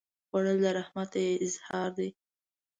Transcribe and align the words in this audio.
خوړل 0.29 0.57
د 0.63 0.65
رحمت 0.77 1.11
اظهار 1.45 1.89
دی 1.97 2.09